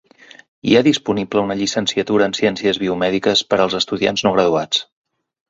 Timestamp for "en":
2.31-2.33